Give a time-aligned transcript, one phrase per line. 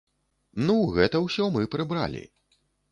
[0.69, 2.29] Ну, гэта ўсё мы прыбралі.